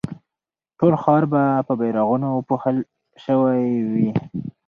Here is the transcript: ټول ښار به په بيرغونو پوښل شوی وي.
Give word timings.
ټول 0.79 0.93
ښار 1.01 1.23
به 1.31 1.43
په 1.67 1.73
بيرغونو 1.79 2.29
پوښل 2.47 2.77
شوی 3.23 3.63
وي. 3.91 4.09